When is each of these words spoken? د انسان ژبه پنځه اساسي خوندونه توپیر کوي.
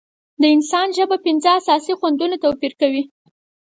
د 0.41 0.43
انسان 0.55 0.87
ژبه 0.97 1.17
پنځه 1.25 1.49
اساسي 1.59 1.93
خوندونه 1.99 2.35
توپیر 2.43 2.73
کوي. 2.81 3.03